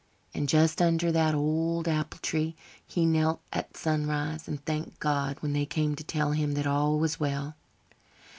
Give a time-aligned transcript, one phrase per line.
[0.33, 2.55] And just under that old apple tree
[2.87, 6.97] he knelt at sunrise and thanked God when they came to tell him that all
[6.97, 7.55] was well.